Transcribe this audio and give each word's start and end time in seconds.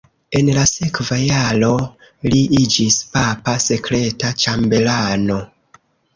En 0.37 0.47
la 0.53 0.61
sekva 0.69 1.17
jaro 1.23 1.69
li 2.31 2.39
iĝis 2.61 2.99
papa 3.19 3.55
sekreta 3.67 4.35
ĉambelano. 4.47 5.39